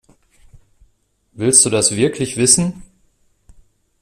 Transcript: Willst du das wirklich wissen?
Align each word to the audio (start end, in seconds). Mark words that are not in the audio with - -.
Willst 1.33 1.63
du 1.63 1.69
das 1.69 1.95
wirklich 1.95 2.35
wissen? 2.35 2.81